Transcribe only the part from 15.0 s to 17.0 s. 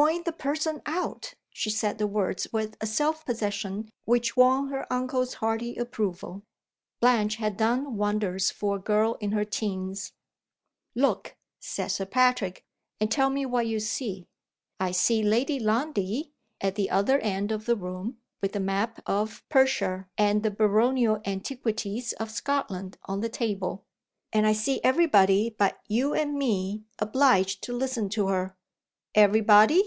Lady Lundie, at the